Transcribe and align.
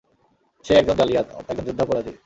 সে 0.65 0.73
একজন 0.75 0.95
জালিয়াত, 0.95 1.27
একজন 1.49 1.63
যুদ্ধাপরাধী। 1.67 2.11